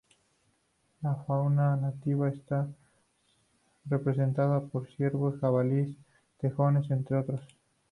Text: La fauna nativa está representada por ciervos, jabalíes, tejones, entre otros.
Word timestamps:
La 1.03 1.13
fauna 1.13 1.75
nativa 1.75 2.27
está 2.27 2.67
representada 3.87 4.59
por 4.59 4.87
ciervos, 4.95 5.37
jabalíes, 5.39 5.95
tejones, 6.39 6.89
entre 6.89 7.17
otros. 7.17 7.41